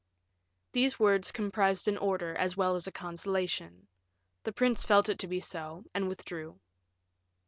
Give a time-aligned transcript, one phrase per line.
[0.71, 3.87] These words comprised an order as well as a consolation;
[4.41, 6.59] the prince felt it to be so, and withdrew.